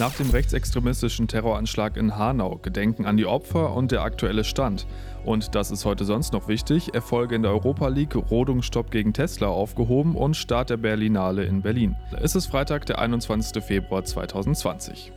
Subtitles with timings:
[0.00, 4.86] Nach dem rechtsextremistischen Terroranschlag in Hanau gedenken an die Opfer und der aktuelle Stand.
[5.26, 9.48] Und das ist heute sonst noch wichtig, Erfolge in der Europa League, Rodungsstopp gegen Tesla
[9.48, 11.96] aufgehoben und Start der Berlinale in Berlin.
[12.18, 13.62] Es ist Freitag, der 21.
[13.62, 15.12] Februar 2020.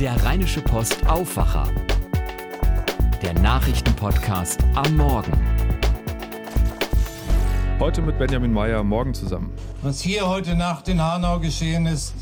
[0.00, 1.68] Der Rheinische Post Aufwacher.
[3.22, 5.30] Der Nachrichtenpodcast am Morgen.
[7.78, 9.52] Heute mit Benjamin Meyer, morgen zusammen.
[9.82, 12.14] Was hier heute Nacht in Hanau geschehen ist,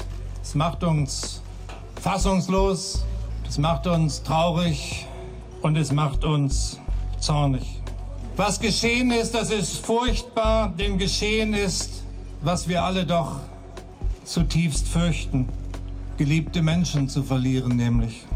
[0.42, 1.40] es macht uns
[2.04, 3.02] fassungslos,
[3.48, 5.06] es macht uns traurig
[5.62, 6.78] und es macht uns
[7.18, 7.80] zornig.
[8.36, 12.02] Was geschehen ist, das ist furchtbar, denn geschehen ist,
[12.42, 13.36] was wir alle doch
[14.22, 15.48] zutiefst fürchten,
[16.18, 18.26] geliebte Menschen zu verlieren nämlich.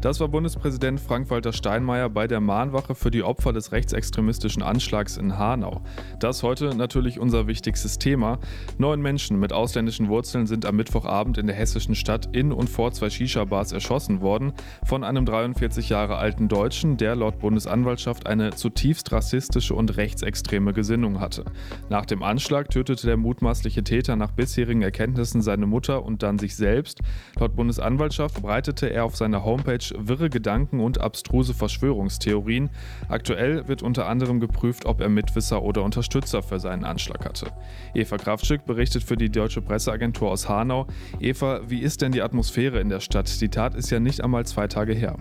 [0.00, 5.36] Das war Bundespräsident Frank-Walter Steinmeier bei der Mahnwache für die Opfer des rechtsextremistischen Anschlags in
[5.36, 5.82] Hanau.
[6.20, 8.38] Das heute natürlich unser wichtigstes Thema.
[8.78, 12.92] Neun Menschen mit ausländischen Wurzeln sind am Mittwochabend in der hessischen Stadt in und vor
[12.92, 14.52] zwei Shisha-Bars erschossen worden
[14.86, 21.18] von einem 43 Jahre alten Deutschen, der laut Bundesanwaltschaft eine zutiefst rassistische und rechtsextreme Gesinnung
[21.18, 21.44] hatte.
[21.88, 26.54] Nach dem Anschlag tötete der mutmaßliche Täter nach bisherigen Erkenntnissen seine Mutter und dann sich
[26.54, 27.00] selbst.
[27.36, 32.70] Laut Bundesanwaltschaft verbreitete er auf seiner Homepage wirre Gedanken und abstruse Verschwörungstheorien.
[33.08, 37.46] Aktuell wird unter anderem geprüft, ob er Mitwisser oder Unterstützer für seinen Anschlag hatte.
[37.94, 40.86] Eva Kraftschick berichtet für die Deutsche Presseagentur aus Hanau.
[41.20, 43.40] Eva, wie ist denn die Atmosphäre in der Stadt?
[43.40, 45.16] Die Tat ist ja nicht einmal zwei Tage her.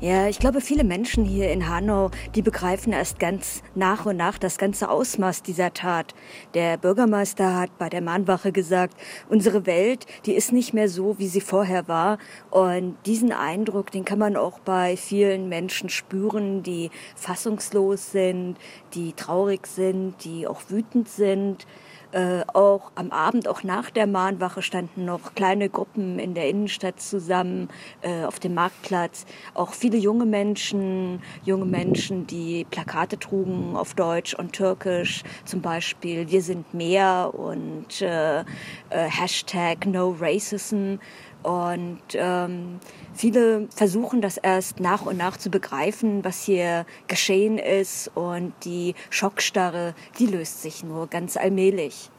[0.00, 4.38] Ja, ich glaube, viele Menschen hier in Hanau, die begreifen erst ganz nach und nach
[4.38, 6.14] das ganze Ausmaß dieser Tat.
[6.54, 8.94] Der Bürgermeister hat bei der Mahnwache gesagt,
[9.28, 12.18] unsere Welt, die ist nicht mehr so, wie sie vorher war.
[12.52, 18.56] Und diesen Eindruck, den kann man auch bei vielen Menschen spüren, die fassungslos sind,
[18.94, 21.66] die traurig sind, die auch wütend sind.
[22.10, 27.02] Äh, auch am Abend, auch nach der Mahnwache standen noch kleine Gruppen in der Innenstadt
[27.02, 27.68] zusammen
[28.00, 29.26] äh, auf dem Marktplatz.
[29.52, 36.30] Auch viele junge Menschen, junge Menschen, die Plakate trugen auf Deutsch und Türkisch, zum Beispiel
[36.30, 38.44] Wir sind mehr und äh, äh
[38.90, 40.94] Hashtag No Racism.
[41.42, 42.80] Und ähm,
[43.14, 48.10] viele versuchen das erst nach und nach zu begreifen, was hier geschehen ist.
[48.14, 52.10] Und die Schockstarre, die löst sich nur ganz allmählich.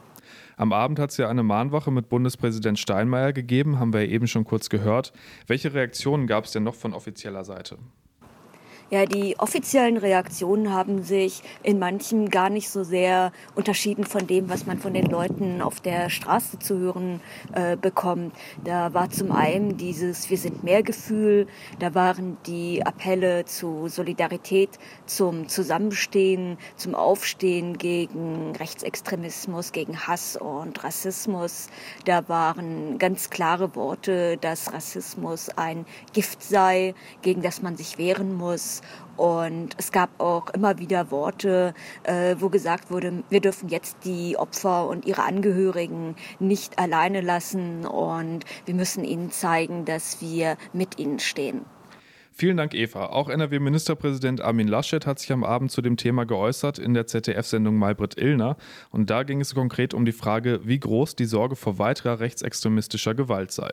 [0.56, 4.44] Am Abend hat es ja eine Mahnwache mit Bundespräsident Steinmeier gegeben, haben wir eben schon
[4.44, 5.14] kurz gehört.
[5.46, 7.78] Welche Reaktionen gab es denn noch von offizieller Seite?
[8.92, 14.48] Ja, die offiziellen Reaktionen haben sich in manchen gar nicht so sehr unterschieden von dem,
[14.50, 17.20] was man von den Leuten auf der Straße zu hören
[17.52, 18.34] äh, bekommt.
[18.64, 21.46] Da war zum einen dieses Wir sind mehr Gefühl,
[21.78, 24.70] da waren die Appelle zu Solidarität,
[25.06, 31.68] zum Zusammenstehen, zum Aufstehen gegen Rechtsextremismus, gegen Hass und Rassismus.
[32.06, 38.34] Da waren ganz klare Worte, dass Rassismus ein Gift sei, gegen das man sich wehren
[38.34, 38.79] muss
[39.16, 41.74] und es gab auch immer wieder Worte,
[42.04, 47.84] äh, wo gesagt wurde, wir dürfen jetzt die Opfer und ihre Angehörigen nicht alleine lassen
[47.84, 51.64] und wir müssen ihnen zeigen, dass wir mit ihnen stehen.
[52.32, 53.06] Vielen Dank, Eva.
[53.06, 57.76] Auch NRW-Ministerpräsident Armin Laschet hat sich am Abend zu dem Thema geäußert in der ZDF-Sendung
[57.76, 58.56] Maybrit Illner.
[58.90, 63.14] Und da ging es konkret um die Frage, wie groß die Sorge vor weiterer rechtsextremistischer
[63.14, 63.70] Gewalt sei.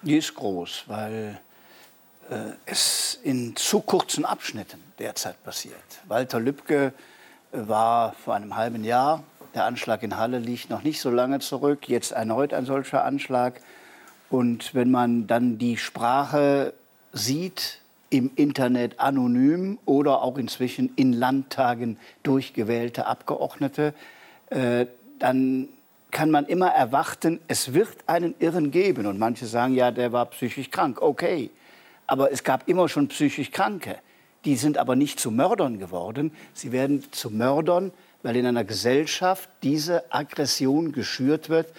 [0.00, 1.40] Die ist groß, weil
[2.66, 5.74] es in zu kurzen Abschnitten derzeit passiert.
[6.08, 6.92] Walter Lübcke
[7.52, 9.22] äh, war vor einem halben Jahr,
[9.54, 13.60] der Anschlag in Halle liegt noch nicht so lange zurück, jetzt erneut ein solcher Anschlag.
[14.28, 16.74] Und wenn man dann die Sprache
[17.12, 23.94] sieht, im Internet anonym oder auch inzwischen in Landtagen durchgewählte Abgeordnete,
[24.50, 24.86] äh,
[25.18, 25.68] dann
[26.10, 29.06] kann man immer erwarten, es wird einen Irren geben.
[29.06, 31.02] Und manche sagen, ja, der war psychisch krank.
[31.02, 31.50] Okay,
[32.06, 33.98] aber es gab immer schon psychisch Kranke.
[34.44, 36.32] Die sind aber nicht zu Mördern geworden.
[36.54, 41.72] Sie werden zu Mördern, weil in einer Gesellschaft diese Aggression geschürt wird.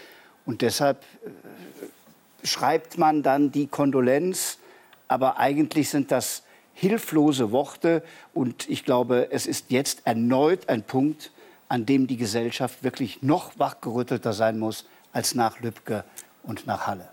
[0.45, 4.59] Und deshalb äh, schreibt man dann die Kondolenz.
[5.07, 6.43] Aber eigentlich sind das
[6.73, 8.03] hilflose Worte.
[8.33, 11.31] Und ich glaube, es ist jetzt erneut ein Punkt,
[11.69, 16.03] an dem die Gesellschaft wirklich noch wachgerüttelter sein muss als nach Lübcke
[16.43, 17.09] und nach Halle.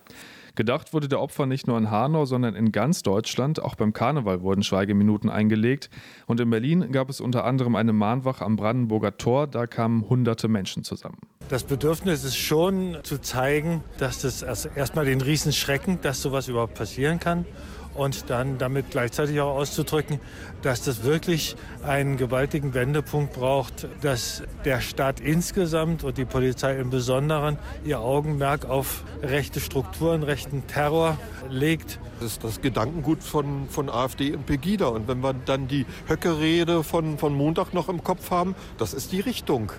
[0.54, 3.60] Gedacht wurde der Opfer nicht nur in Hanau, sondern in ganz Deutschland.
[3.60, 5.90] Auch beim Karneval wurden Schweigeminuten eingelegt.
[6.26, 9.46] Und in Berlin gab es unter anderem eine Mahnwache am Brandenburger Tor.
[9.46, 11.18] Da kamen hunderte Menschen zusammen.
[11.48, 16.74] Das Bedürfnis ist schon zu zeigen, dass das erstmal den Riesen schrecken, dass sowas überhaupt
[16.74, 17.44] passieren kann
[17.94, 20.20] und dann damit gleichzeitig auch auszudrücken,
[20.62, 26.90] dass das wirklich einen gewaltigen Wendepunkt braucht, dass der Staat insgesamt und die Polizei im
[26.90, 31.18] Besonderen ihr Augenmerk auf rechte Strukturen, rechten Terror
[31.48, 31.98] legt.
[32.20, 34.86] Das ist das Gedankengut von, von AfD und Pegida.
[34.86, 39.12] Und wenn wir dann die Höcke-Rede von, von Montag noch im Kopf haben, das ist
[39.12, 39.72] die Richtung.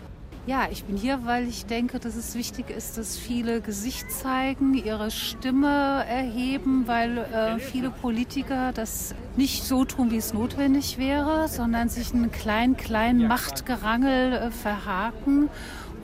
[0.47, 4.75] Ja, ich bin hier, weil ich denke, dass es wichtig ist, dass viele Gesicht zeigen,
[4.75, 11.47] ihre Stimme erheben, weil äh, viele Politiker das nicht so tun, wie es notwendig wäre,
[11.47, 15.49] sondern sich einen kleinen, kleinen Machtgerangel äh, verhaken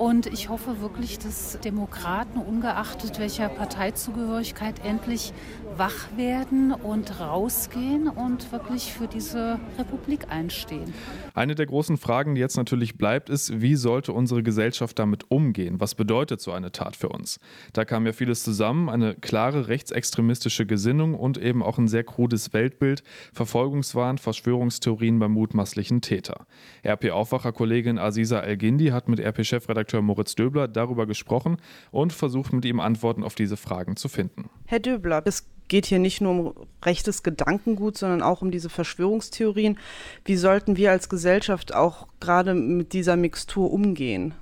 [0.01, 5.31] und ich hoffe wirklich, dass Demokraten, ungeachtet welcher Parteizugehörigkeit, endlich
[5.77, 10.91] wach werden und rausgehen und wirklich für diese Republik einstehen.
[11.35, 15.79] Eine der großen Fragen, die jetzt natürlich bleibt, ist, wie sollte unsere Gesellschaft damit umgehen?
[15.79, 17.39] Was bedeutet so eine Tat für uns?
[17.73, 22.53] Da kam ja vieles zusammen, eine klare rechtsextremistische Gesinnung und eben auch ein sehr krudes
[22.53, 23.03] Weltbild,
[23.33, 26.47] Verfolgungswahn, Verschwörungstheorien beim mutmaßlichen Täter.
[26.83, 31.57] RP-Aufwacher-Kollegin Aziza El-Gindi hat mit RP-Chefredakteur Moritz Döbler darüber gesprochen
[31.91, 34.49] und versucht mit ihm Antworten auf diese Fragen zu finden.
[34.65, 39.77] Herr Döbler, es geht hier nicht nur um rechtes Gedankengut, sondern auch um diese Verschwörungstheorien.
[40.25, 44.33] Wie sollten wir als Gesellschaft auch gerade mit dieser Mixtur umgehen?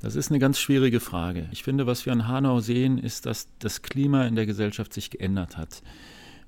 [0.00, 1.48] Das ist eine ganz schwierige Frage.
[1.50, 5.10] Ich finde, was wir an Hanau sehen, ist, dass das Klima in der Gesellschaft sich
[5.10, 5.82] geändert hat.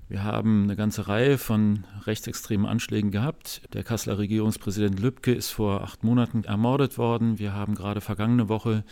[0.09, 3.61] Wir haben eine ganze Reihe von rechtsextremen Anschlägen gehabt.
[3.75, 7.39] Der Kasseler Regierungspräsident Lübcke ist vor acht Monaten ermordet worden.
[7.39, 8.85] Wir haben gerade vergangene Woche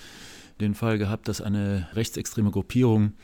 [0.60, 3.14] den Fall gehabt, dass eine rechtsextreme Gruppierung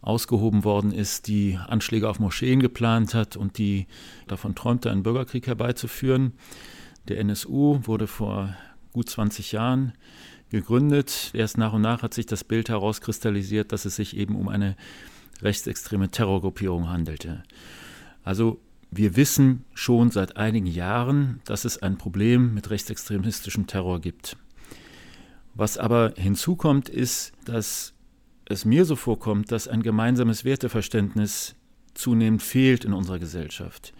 [0.00, 3.86] ausgehoben worden ist, die Anschläge auf Moscheen geplant hat und die
[4.26, 6.32] davon träumte, einen Bürgerkrieg herbeizuführen.
[7.06, 8.56] Der NSU wurde vor
[8.92, 9.92] gut 20 Jahren
[10.50, 11.30] gegründet.
[11.34, 14.76] Erst nach und nach hat sich das Bild herauskristallisiert, dass es sich eben um eine
[15.42, 17.42] rechtsextreme Terrorgruppierung handelte.
[18.24, 24.36] Also wir wissen schon seit einigen Jahren, dass es ein Problem mit rechtsextremistischem Terror gibt.
[25.54, 27.92] Was aber hinzukommt, ist, dass
[28.46, 31.54] es mir so vorkommt, dass ein gemeinsames Werteverständnis
[31.94, 33.92] zunehmend fehlt in unserer Gesellschaft.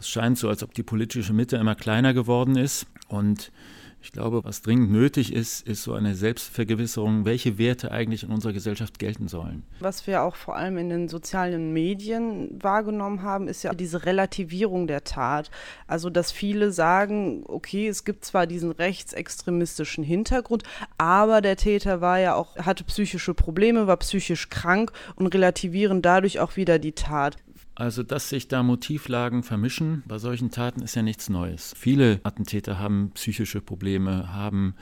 [0.00, 3.52] Es scheint so, als ob die politische Mitte immer kleiner geworden ist und
[4.00, 8.52] ich glaube, was dringend nötig ist, ist so eine Selbstvergewisserung, welche Werte eigentlich in unserer
[8.52, 9.64] Gesellschaft gelten sollen.
[9.80, 14.86] Was wir auch vor allem in den sozialen Medien wahrgenommen haben, ist ja diese Relativierung
[14.86, 15.50] der Tat.
[15.86, 20.62] Also, dass viele sagen, okay, es gibt zwar diesen rechtsextremistischen Hintergrund,
[20.96, 26.38] aber der Täter war ja auch, hatte psychische Probleme, war psychisch krank und relativieren dadurch
[26.38, 27.36] auch wieder die Tat.
[27.78, 31.76] Also, dass sich da Motivlagen vermischen bei solchen Taten ist ja nichts Neues.
[31.78, 34.74] Viele Attentäter haben psychische Probleme, haben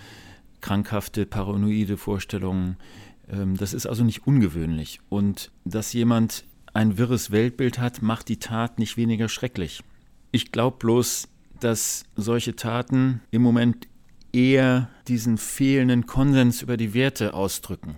[0.62, 2.78] krankhafte, paranoide Vorstellungen.
[3.28, 5.00] Ähm, das ist also nicht ungewöhnlich.
[5.10, 9.82] Und dass jemand ein wirres Weltbild hat, macht die Tat nicht weniger schrecklich.
[10.32, 11.28] Ich glaube bloß,
[11.60, 13.88] dass solche Taten im Moment
[14.32, 17.96] eher diesen fehlenden Konsens über die Werte ausdrücken.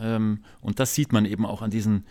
[0.00, 2.06] Ähm, und das sieht man eben auch an diesen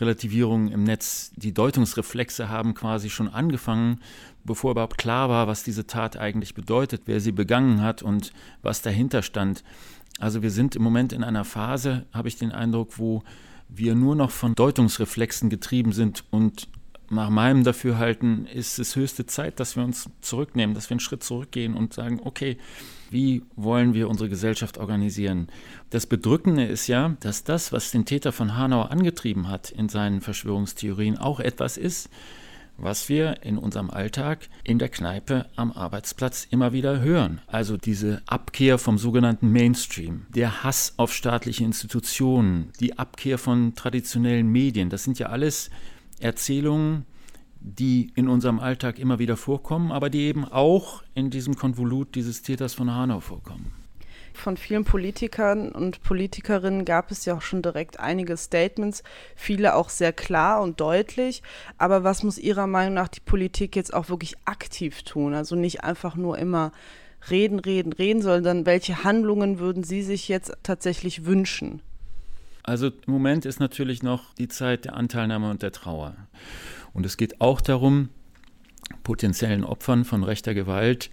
[0.00, 4.00] Relativierungen im Netz, die Deutungsreflexe haben quasi schon angefangen,
[4.44, 8.32] bevor überhaupt klar war, was diese Tat eigentlich bedeutet, wer sie begangen hat und
[8.62, 9.62] was dahinter stand.
[10.18, 13.22] Also wir sind im Moment in einer Phase, habe ich den Eindruck, wo
[13.68, 16.68] wir nur noch von Deutungsreflexen getrieben sind und
[17.10, 21.24] nach meinem Dafürhalten ist es höchste Zeit, dass wir uns zurücknehmen, dass wir einen Schritt
[21.24, 22.56] zurückgehen und sagen, okay,
[23.10, 25.48] wie wollen wir unsere Gesellschaft organisieren?
[25.90, 30.20] Das Bedrückende ist ja, dass das, was den Täter von Hanau angetrieben hat in seinen
[30.20, 32.08] Verschwörungstheorien, auch etwas ist,
[32.76, 37.40] was wir in unserem Alltag in der Kneipe am Arbeitsplatz immer wieder hören.
[37.48, 44.46] Also diese Abkehr vom sogenannten Mainstream, der Hass auf staatliche Institutionen, die Abkehr von traditionellen
[44.46, 45.70] Medien, das sind ja alles
[46.20, 47.04] Erzählungen,
[47.60, 52.42] die in unserem Alltag immer wieder vorkommen, aber die eben auch in diesem Konvolut dieses
[52.42, 53.72] Täters von Hanau vorkommen.
[54.32, 59.02] Von vielen Politikern und Politikerinnen gab es ja auch schon direkt einige Statements,
[59.34, 61.42] viele auch sehr klar und deutlich.
[61.76, 65.34] Aber was muss Ihrer Meinung nach die Politik jetzt auch wirklich aktiv tun?
[65.34, 66.72] Also nicht einfach nur immer
[67.28, 71.82] reden, reden, reden, sondern welche Handlungen würden Sie sich jetzt tatsächlich wünschen?
[72.70, 76.14] Also im Moment ist natürlich noch die Zeit der Anteilnahme und der Trauer.
[76.92, 78.10] Und es geht auch darum,
[79.02, 81.10] potenziellen Opfern von rechter Gewalt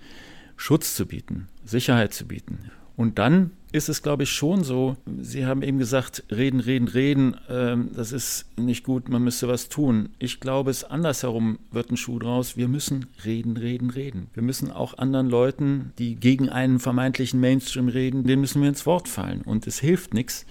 [0.55, 2.69] Schutz zu bieten, Sicherheit zu bieten.
[2.95, 7.37] Und dann ist es, glaube ich, schon so, Sie haben eben gesagt, reden, reden, reden,
[7.49, 10.09] ähm, das ist nicht gut, man müsste was tun.
[10.19, 12.55] Ich glaube, es andersherum wird ein Schuh draus.
[12.55, 14.27] Wir müssen reden, reden, reden.
[14.35, 18.85] Wir müssen auch anderen Leuten, die gegen einen vermeintlichen Mainstream reden, denen müssen wir ins
[18.85, 19.41] Wort fallen.
[19.41, 20.45] Und es hilft nichts.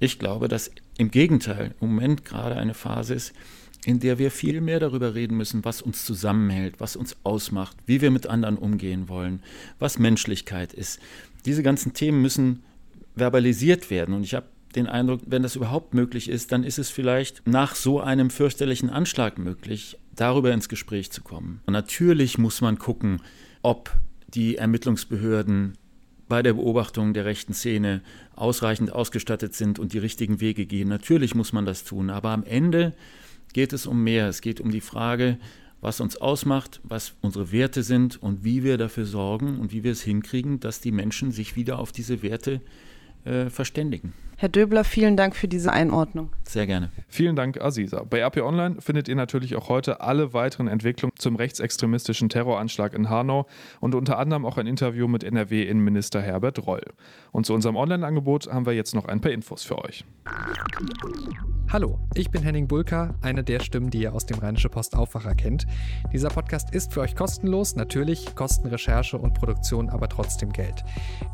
[0.00, 3.32] Ich glaube, dass im Gegenteil im Moment gerade eine Phase ist,
[3.84, 8.00] in der wir viel mehr darüber reden müssen, was uns zusammenhält, was uns ausmacht, wie
[8.00, 9.42] wir mit anderen umgehen wollen,
[9.78, 11.00] was Menschlichkeit ist.
[11.46, 12.62] Diese ganzen Themen müssen
[13.16, 14.14] verbalisiert werden.
[14.14, 17.74] Und ich habe den Eindruck, wenn das überhaupt möglich ist, dann ist es vielleicht nach
[17.74, 21.60] so einem fürchterlichen Anschlag möglich, darüber ins Gespräch zu kommen.
[21.66, 23.22] Und natürlich muss man gucken,
[23.62, 23.96] ob
[24.28, 25.78] die Ermittlungsbehörden
[26.28, 28.02] bei der Beobachtung der rechten Szene
[28.36, 30.88] ausreichend ausgestattet sind und die richtigen Wege gehen.
[30.88, 32.94] Natürlich muss man das tun, aber am Ende
[33.52, 34.28] geht es um mehr.
[34.28, 35.38] Es geht um die Frage,
[35.80, 39.92] was uns ausmacht, was unsere Werte sind und wie wir dafür sorgen und wie wir
[39.92, 42.60] es hinkriegen, dass die Menschen sich wieder auf diese Werte
[43.24, 44.12] äh, verständigen.
[44.40, 46.30] Herr Döbler, vielen Dank für diese Einordnung.
[46.44, 46.92] Sehr gerne.
[47.08, 48.04] Vielen Dank, Aziza.
[48.08, 53.10] Bei RP Online findet ihr natürlich auch heute alle weiteren Entwicklungen zum rechtsextremistischen Terroranschlag in
[53.10, 53.48] Hanau
[53.80, 56.84] und unter anderem auch ein Interview mit NRW-Innenminister Herbert Reul.
[57.32, 60.04] Und zu unserem Online-Angebot haben wir jetzt noch ein paar Infos für euch.
[61.70, 65.34] Hallo, ich bin Henning Bulka, eine der Stimmen, die ihr aus dem Rheinische Post Aufwacher
[65.34, 65.66] kennt.
[66.12, 70.84] Dieser Podcast ist für euch kostenlos, natürlich kosten Recherche und Produktion aber trotzdem Geld.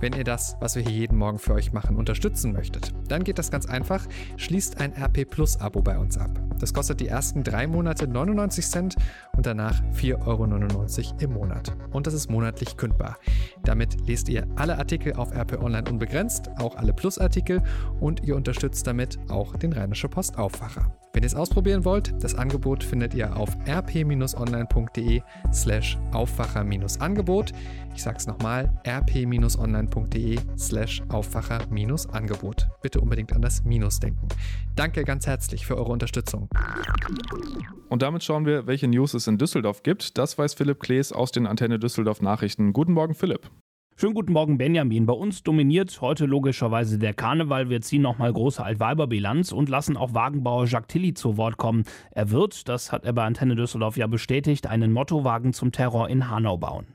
[0.00, 3.38] Wenn ihr das, was wir hier jeden Morgen für euch machen, unterstützen möchtet, dann geht
[3.38, 4.06] das ganz einfach.
[4.36, 6.40] Schließt ein RP Plus Abo bei uns ab.
[6.58, 8.96] Das kostet die ersten drei Monate 99 Cent
[9.36, 11.76] und danach 4,99 Euro im Monat.
[11.90, 13.18] Und das ist monatlich kündbar.
[13.64, 17.62] Damit lest ihr alle Artikel auf RP Online unbegrenzt, auch alle Plus-Artikel
[18.00, 20.96] und ihr unterstützt damit auch den Rheinische Post Aufwacher.
[21.14, 27.52] Wenn ihr es ausprobieren wollt, das Angebot findet ihr auf rp-online.de slash Aufwacher-Angebot.
[27.94, 32.68] Ich sage es nochmal, rp-online.de slash Aufwacher-Angebot.
[32.82, 34.26] Bitte unbedingt an das Minus denken.
[34.74, 36.48] Danke ganz herzlich für eure Unterstützung.
[37.88, 40.18] Und damit schauen wir, welche News es in Düsseldorf gibt.
[40.18, 42.72] Das weiß Philipp Klees aus den Antenne Düsseldorf Nachrichten.
[42.72, 43.50] Guten Morgen, Philipp.
[43.96, 45.06] Schönen guten Morgen, Benjamin.
[45.06, 47.70] Bei uns dominiert heute logischerweise der Karneval.
[47.70, 51.84] Wir ziehen nochmal große Altweiberbilanz und lassen auch Wagenbauer Jacques Tilly zu Wort kommen.
[52.10, 56.28] Er wird, das hat er bei Antenne Düsseldorf ja bestätigt, einen Mottowagen zum Terror in
[56.28, 56.86] Hanau bauen.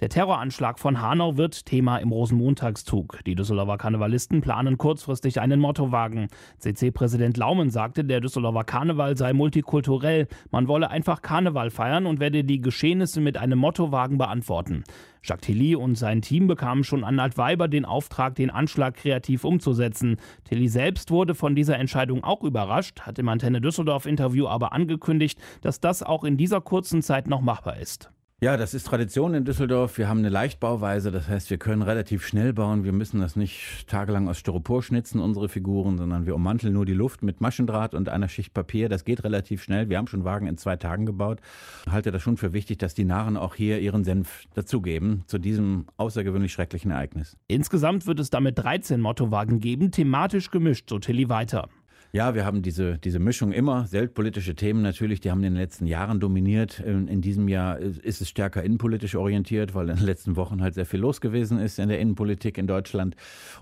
[0.00, 3.18] Der Terroranschlag von Hanau wird Thema im Rosenmontagszug.
[3.26, 6.28] Die Düsseldorfer Karnevalisten planen kurzfristig einen Mottowagen.
[6.58, 10.26] CC-Präsident Laumen sagte, der Düsseldorfer Karneval sei multikulturell.
[10.50, 14.84] Man wolle einfach Karneval feiern und werde die Geschehnisse mit einem Mottowagen beantworten.
[15.22, 20.16] Jacques Tilly und sein Team bekamen schon an Altweiber den Auftrag, den Anschlag kreativ umzusetzen.
[20.44, 25.38] Tilly selbst wurde von dieser Entscheidung auch überrascht, hat im Antenne Düsseldorf Interview aber angekündigt,
[25.60, 28.10] dass das auch in dieser kurzen Zeit noch machbar ist.
[28.42, 29.98] Ja, das ist Tradition in Düsseldorf.
[29.98, 32.84] Wir haben eine Leichtbauweise, das heißt, wir können relativ schnell bauen.
[32.84, 36.94] Wir müssen das nicht tagelang aus Styropor schnitzen, unsere Figuren, sondern wir ummanteln nur die
[36.94, 38.88] Luft mit Maschendraht und einer Schicht Papier.
[38.88, 39.90] Das geht relativ schnell.
[39.90, 41.40] Wir haben schon Wagen in zwei Tagen gebaut.
[41.84, 45.36] Ich halte das schon für wichtig, dass die Narren auch hier ihren Senf dazugeben zu
[45.36, 47.36] diesem außergewöhnlich schrecklichen Ereignis.
[47.46, 51.68] Insgesamt wird es damit 13 Mottowagen geben, thematisch gemischt, so Tilly weiter.
[52.12, 53.90] Ja, wir haben diese, diese Mischung immer.
[53.92, 56.80] Weltpolitische Themen natürlich, die haben in den letzten Jahren dominiert.
[56.80, 60.86] In diesem Jahr ist es stärker innenpolitisch orientiert, weil in den letzten Wochen halt sehr
[60.86, 63.14] viel los gewesen ist in der Innenpolitik in Deutschland.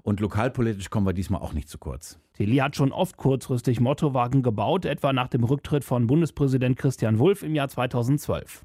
[0.02, 2.18] Und lokalpolitisch kommen wir diesmal auch nicht zu kurz.
[2.34, 7.42] Tilly hat schon oft kurzfristig Mottowagen gebaut, etwa nach dem Rücktritt von Bundespräsident Christian Wulff
[7.42, 8.64] im Jahr 2012.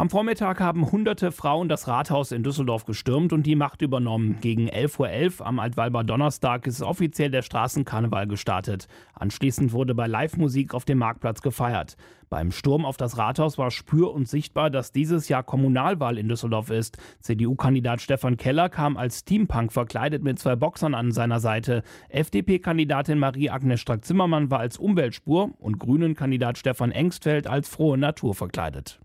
[0.00, 4.38] Am Vormittag haben hunderte Frauen das Rathaus in Düsseldorf gestürmt und die Macht übernommen.
[4.40, 8.86] Gegen 11.11 Uhr am Altweiber Donnerstag ist offiziell der Straßenkarneval gestartet.
[9.14, 11.96] Anschließend wurde bei Live-Musik auf dem Marktplatz gefeiert.
[12.30, 16.70] Beim Sturm auf das Rathaus war spür und sichtbar, dass dieses Jahr Kommunalwahl in Düsseldorf
[16.70, 16.96] ist.
[17.18, 21.82] CDU-Kandidat Stefan Keller kam als Steampunk verkleidet mit zwei Boxern an seiner Seite.
[22.10, 29.00] FDP-Kandidatin Marie-Agnes Strack-Zimmermann war als Umweltspur und Grünen-Kandidat Stefan Engstfeld als frohe Natur verkleidet.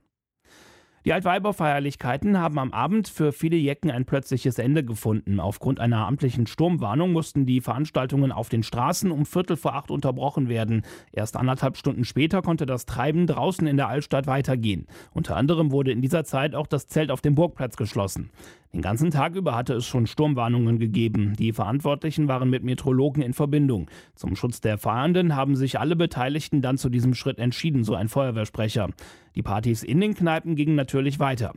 [1.05, 5.41] Die Altweiberfeierlichkeiten haben am Abend für viele Jecken ein plötzliches Ende gefunden.
[5.41, 10.47] Aufgrund einer amtlichen Sturmwarnung mussten die Veranstaltungen auf den Straßen um Viertel vor acht unterbrochen
[10.47, 10.83] werden.
[11.11, 14.87] Erst anderthalb Stunden später konnte das Treiben draußen in der Altstadt weitergehen.
[15.11, 18.29] Unter anderem wurde in dieser Zeit auch das Zelt auf dem Burgplatz geschlossen.
[18.73, 21.33] Den ganzen Tag über hatte es schon Sturmwarnungen gegeben.
[21.37, 23.87] Die Verantwortlichen waren mit Meteorologen in Verbindung.
[24.15, 28.07] Zum Schutz der Fahrenden haben sich alle Beteiligten dann zu diesem Schritt entschieden, so ein
[28.07, 28.89] Feuerwehrsprecher.
[29.35, 31.53] Die Partys in den Kneipen gingen natürlich weiter.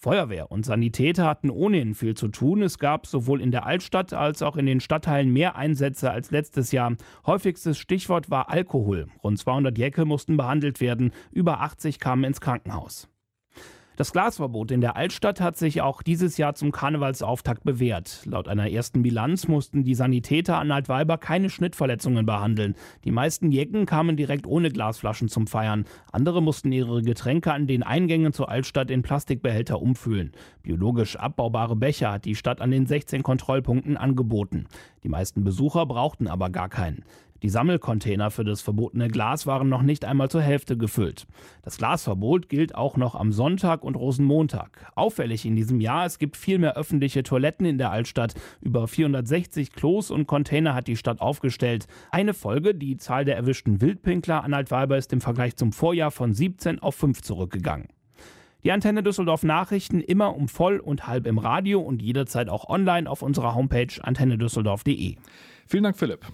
[0.00, 2.62] Feuerwehr und Sanitäter hatten ohnehin viel zu tun.
[2.62, 6.70] Es gab sowohl in der Altstadt als auch in den Stadtteilen mehr Einsätze als letztes
[6.70, 6.94] Jahr.
[7.26, 9.08] Häufigstes Stichwort war Alkohol.
[9.24, 13.08] Rund 200 Jäcke mussten behandelt werden, über 80 kamen ins Krankenhaus.
[13.98, 18.20] Das Glasverbot in der Altstadt hat sich auch dieses Jahr zum Karnevalsauftakt bewährt.
[18.26, 22.76] Laut einer ersten Bilanz mussten die Sanitäter an Altweiber keine Schnittverletzungen behandeln.
[23.02, 25.84] Die meisten Jecken kamen direkt ohne Glasflaschen zum Feiern.
[26.12, 30.30] Andere mussten ihre Getränke an den Eingängen zur Altstadt in Plastikbehälter umfüllen.
[30.62, 34.68] Biologisch abbaubare Becher hat die Stadt an den 16 Kontrollpunkten angeboten.
[35.02, 37.02] Die meisten Besucher brauchten aber gar keinen.
[37.42, 41.26] Die Sammelcontainer für das verbotene Glas waren noch nicht einmal zur Hälfte gefüllt.
[41.62, 44.90] Das Glasverbot gilt auch noch am Sonntag und Rosenmontag.
[44.96, 48.34] Auffällig in diesem Jahr, es gibt viel mehr öffentliche Toiletten in der Altstadt.
[48.60, 51.86] Über 460 Klos und Container hat die Stadt aufgestellt.
[52.10, 56.32] Eine Folge, die Zahl der erwischten Wildpinkler an Altweiber ist im Vergleich zum Vorjahr von
[56.32, 57.86] 17 auf 5 zurückgegangen.
[58.64, 63.08] Die Antenne Düsseldorf Nachrichten immer um voll und halb im Radio und jederzeit auch online
[63.08, 65.14] auf unserer Homepage antennedüsseldorf.de.
[65.68, 66.26] Vielen Dank, Philipp.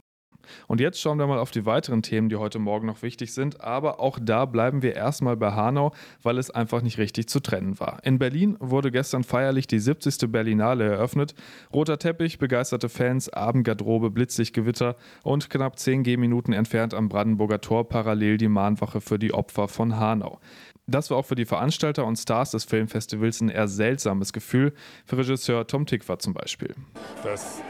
[0.66, 3.60] Und jetzt schauen wir mal auf die weiteren Themen, die heute Morgen noch wichtig sind.
[3.60, 7.78] Aber auch da bleiben wir erstmal bei Hanau, weil es einfach nicht richtig zu trennen
[7.80, 7.98] war.
[8.04, 10.30] In Berlin wurde gestern feierlich die 70.
[10.30, 11.34] Berlinale eröffnet.
[11.72, 18.38] Roter Teppich, begeisterte Fans, Abendgarderobe, Blitzlichtgewitter und knapp 10 Gehminuten entfernt am Brandenburger Tor parallel
[18.38, 20.40] die Mahnwache für die Opfer von Hanau.
[20.86, 24.74] Das war auch für die Veranstalter und Stars des Filmfestivals ein eher seltsames Gefühl,
[25.06, 26.74] für Regisseur Tom Tickwer zum Beispiel.
[27.22, 27.62] Das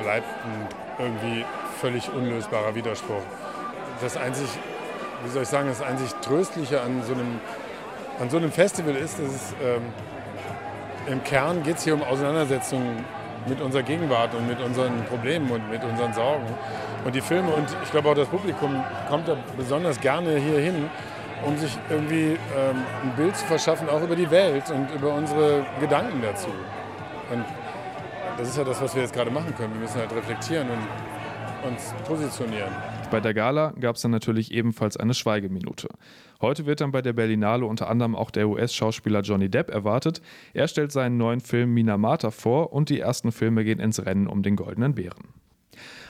[0.00, 0.26] bleibt
[0.98, 1.44] irgendwie
[1.80, 3.22] völlig unlösbarer Widerspruch.
[4.02, 4.46] Das einzig,
[5.24, 7.40] wie soll ich sagen, das einzig Tröstliche an so einem,
[8.20, 9.82] an so einem Festival ist, dass es, ähm,
[11.06, 13.04] im Kern geht es hier um Auseinandersetzungen
[13.46, 16.44] mit unserer Gegenwart und mit unseren Problemen und mit unseren Sorgen.
[17.04, 20.90] Und die Filme und ich glaube auch das Publikum kommt da besonders gerne hier hin,
[21.42, 25.64] um sich irgendwie ähm, ein Bild zu verschaffen, auch über die Welt und über unsere
[25.80, 26.48] Gedanken dazu.
[27.32, 27.44] Und
[28.36, 29.72] das ist ja das, was wir jetzt gerade machen können.
[29.72, 30.86] Wir müssen halt reflektieren und
[31.64, 32.70] uns positionieren.
[33.10, 35.88] Bei der Gala gab es dann natürlich ebenfalls eine Schweigeminute.
[36.40, 40.22] Heute wird dann bei der Berlinale unter anderem auch der US-Schauspieler Johnny Depp erwartet.
[40.54, 44.42] Er stellt seinen neuen Film Minamata vor und die ersten Filme gehen ins Rennen um
[44.42, 45.39] den Goldenen Bären.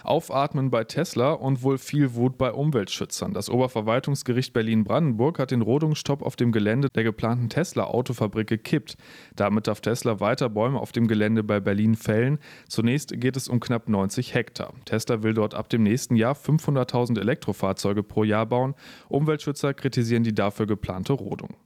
[0.03, 3.33] Aufatmen bei Tesla und wohl viel Wut bei Umweltschützern.
[3.33, 8.97] Das Oberverwaltungsgericht Berlin-Brandenburg hat den Rodungsstopp auf dem Gelände der geplanten Tesla-Autofabrik gekippt.
[9.37, 12.39] Damit darf Tesla weiter Bäume auf dem Gelände bei Berlin fällen.
[12.69, 14.75] Zunächst geht es um knapp 90 Hektar.
[14.85, 18.75] Tesla will dort ab dem nächsten Jahr 500.000 Elektrofahrzeuge pro Jahr bauen.
[19.09, 21.57] Umweltschützer kritisieren die dafür geplante Rodung.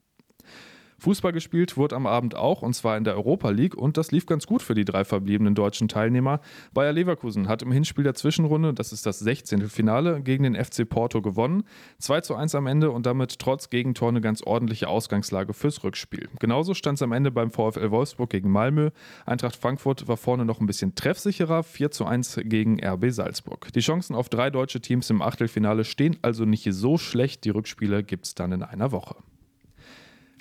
[1.05, 4.25] Fußball gespielt wurde am Abend auch, und zwar in der Europa League, und das lief
[4.25, 6.41] ganz gut für die drei verbliebenen deutschen Teilnehmer.
[6.73, 9.69] Bayer Leverkusen hat im Hinspiel der Zwischenrunde, das ist das 16.
[9.69, 11.65] Finale, gegen den FC Porto gewonnen.
[11.99, 16.31] 2 zu 1 am Ende und damit trotz Gegentor eine ganz ordentliche Ausgangslage fürs Rückspiel.
[16.41, 18.89] Genauso stand es am Ende beim VfL Wolfsburg gegen Malmö.
[19.27, 23.71] Eintracht Frankfurt war vorne noch ein bisschen treffsicherer, 4 zu 1 gegen RB Salzburg.
[23.75, 27.45] Die Chancen auf drei deutsche Teams im Achtelfinale stehen also nicht so schlecht.
[27.45, 29.17] Die Rückspiele gibt es dann in einer Woche.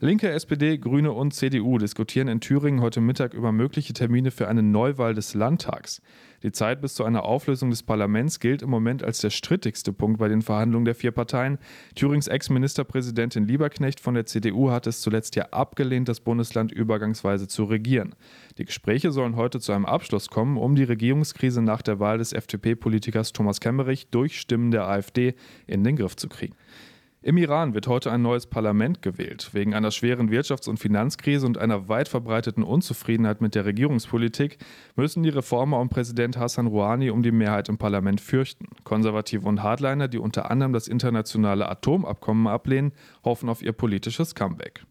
[0.04, 4.62] Linke, SPD, Grüne und CDU diskutieren in Thüringen heute Mittag über mögliche Termine für eine
[4.62, 6.02] Neuwahl des Landtags.
[6.44, 10.20] Die Zeit bis zu einer Auflösung des Parlaments gilt im Moment als der strittigste Punkt
[10.20, 11.58] bei den Verhandlungen der vier Parteien.
[11.96, 17.64] Thürings Ex-Ministerpräsidentin Lieberknecht von der CDU hat es zuletzt ja abgelehnt, das Bundesland übergangsweise zu
[17.64, 18.14] regieren.
[18.58, 22.34] Die Gespräche sollen heute zu einem Abschluss kommen, um die Regierungskrise nach der Wahl des
[22.34, 25.36] FDP-Politikers Thomas Kemmerich durch Stimmen der AfD
[25.66, 26.56] in den Griff zu kriegen.
[27.26, 29.52] Im Iran wird heute ein neues Parlament gewählt.
[29.54, 34.58] Wegen einer schweren Wirtschafts- und Finanzkrise und einer weit verbreiteten Unzufriedenheit mit der Regierungspolitik
[34.98, 38.66] müssen die Reformer und Präsident Hassan Rouhani um die Mehrheit im Parlament fürchten.
[38.84, 42.92] Konservative und Hardliner, die unter anderem das internationale Atomabkommen ablehnen,
[43.24, 44.84] hoffen auf ihr politisches Comeback.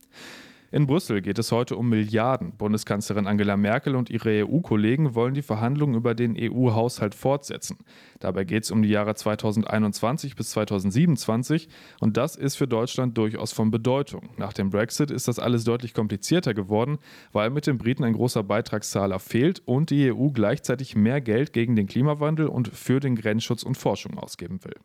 [0.75, 2.57] In Brüssel geht es heute um Milliarden.
[2.57, 7.77] Bundeskanzlerin Angela Merkel und ihre EU-Kollegen wollen die Verhandlungen über den EU-Haushalt fortsetzen.
[8.21, 11.69] Dabei geht es um die Jahre 2021 bis 2027
[12.01, 14.31] und das ist für Deutschland durchaus von Bedeutung.
[14.39, 16.97] Nach dem Brexit ist das alles deutlich komplizierter geworden,
[17.33, 21.77] weil mit den Briten ein großer Beitragszahler fehlt und die EU gleichzeitig mehr Geld gegen
[21.77, 24.77] den Klimawandel und für den Grenzschutz und Forschung ausgeben will.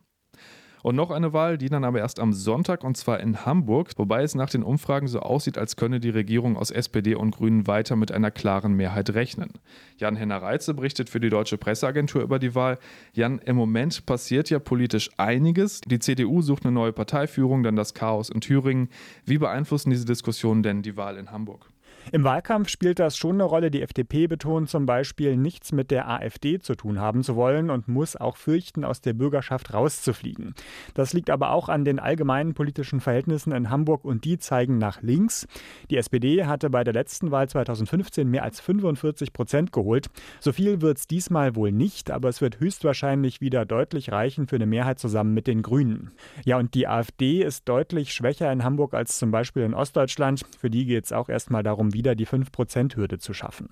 [0.87, 4.23] Und noch eine Wahl, die dann aber erst am Sonntag und zwar in Hamburg, wobei
[4.23, 7.97] es nach den Umfragen so aussieht, als könne die Regierung aus SPD und Grünen weiter
[7.97, 9.51] mit einer klaren Mehrheit rechnen.
[9.97, 12.79] Jan-Henner Reitze berichtet für die Deutsche Presseagentur über die Wahl.
[13.11, 15.81] Jan, im Moment passiert ja politisch einiges.
[15.81, 18.87] Die CDU sucht eine neue Parteiführung, dann das Chaos in Thüringen.
[19.25, 21.69] Wie beeinflussen diese Diskussionen denn die Wahl in Hamburg?
[22.13, 23.69] Im Wahlkampf spielt das schon eine Rolle.
[23.69, 27.89] Die FDP betont zum Beispiel, nichts mit der AfD zu tun haben zu wollen und
[27.89, 30.55] muss auch fürchten, aus der Bürgerschaft rauszufliegen.
[30.93, 35.01] Das liegt aber auch an den allgemeinen politischen Verhältnissen in Hamburg und die zeigen nach
[35.01, 35.47] links.
[35.89, 40.07] Die SPD hatte bei der letzten Wahl 2015 mehr als 45 Prozent geholt.
[40.39, 44.55] So viel wird es diesmal wohl nicht, aber es wird höchstwahrscheinlich wieder deutlich reichen für
[44.55, 46.11] eine Mehrheit zusammen mit den Grünen.
[46.45, 50.45] Ja, und die AfD ist deutlich schwächer in Hamburg als zum Beispiel in Ostdeutschland.
[50.57, 53.69] Für die geht es auch erstmal darum, wieder die 5%-Hürde zu schaffen.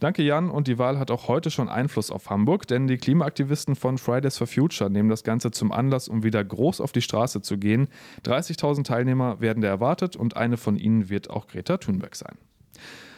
[0.00, 3.74] Danke Jan und die Wahl hat auch heute schon Einfluss auf Hamburg, denn die Klimaaktivisten
[3.74, 7.42] von Fridays for Future nehmen das Ganze zum Anlass, um wieder groß auf die Straße
[7.42, 7.88] zu gehen.
[8.24, 12.38] 30.000 Teilnehmer werden da erwartet und eine von ihnen wird auch Greta Thunberg sein.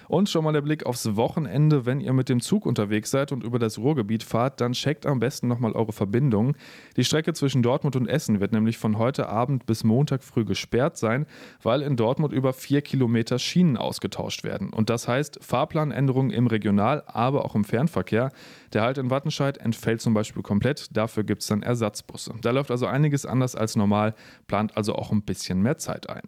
[0.09, 1.87] Und schon mal der Blick aufs Wochenende.
[1.87, 5.21] Wenn ihr mit dem Zug unterwegs seid und über das Ruhrgebiet fahrt, dann checkt am
[5.21, 6.57] besten nochmal eure Verbindungen.
[6.97, 10.97] Die Strecke zwischen Dortmund und Essen wird nämlich von heute Abend bis Montag früh gesperrt
[10.97, 11.27] sein,
[11.63, 14.71] weil in Dortmund über vier Kilometer Schienen ausgetauscht werden.
[14.71, 18.31] Und das heißt Fahrplanänderungen im Regional-, aber auch im Fernverkehr.
[18.73, 20.97] Der Halt in Wattenscheid entfällt zum Beispiel komplett.
[20.97, 22.35] Dafür gibt es dann Ersatzbusse.
[22.41, 24.15] Da läuft also einiges anders als normal,
[24.47, 26.23] plant also auch ein bisschen mehr Zeit ein.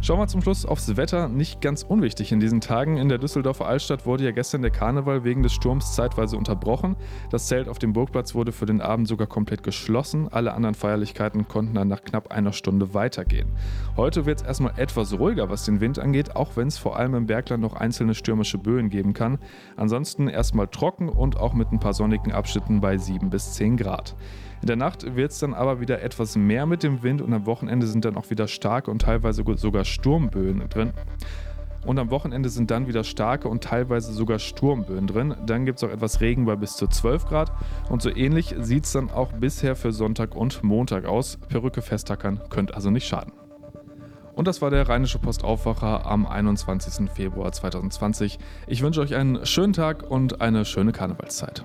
[0.00, 1.28] Schauen wir zum Schluss aufs Wetter.
[1.28, 2.98] Nicht ganz unwichtig in diesen Tagen.
[2.98, 6.94] In der Düsseldorfer Altstadt wurde ja gestern der Karneval wegen des Sturms zeitweise unterbrochen.
[7.30, 10.28] Das Zelt auf dem Burgplatz wurde für den Abend sogar komplett geschlossen.
[10.28, 13.48] Alle anderen Feierlichkeiten konnten dann nach knapp einer Stunde weitergehen.
[13.96, 17.16] Heute wird es erstmal etwas ruhiger, was den Wind angeht, auch wenn es vor allem
[17.16, 19.40] im Bergland noch einzelne stürmische Böen geben kann.
[19.76, 24.14] Ansonsten erstmal trocken und auch mit ein paar sonnigen Abschnitten bei 7 bis 10 Grad.
[24.60, 27.46] In der Nacht wird es dann aber wieder etwas mehr mit dem Wind und am
[27.46, 30.92] Wochenende sind dann auch wieder starke und teilweise sogar Sturmböen drin.
[31.86, 35.34] Und am Wochenende sind dann wieder starke und teilweise sogar Sturmböen drin.
[35.46, 37.52] Dann gibt es auch etwas Regen bei bis zu 12 Grad.
[37.88, 41.38] Und so ähnlich sieht es dann auch bisher für Sonntag und Montag aus.
[41.48, 43.32] Perücke festtackern könnte also nicht schaden.
[44.34, 47.10] Und das war der Rheinische Postaufwacher am 21.
[47.10, 48.38] Februar 2020.
[48.66, 51.64] Ich wünsche euch einen schönen Tag und eine schöne Karnevalszeit.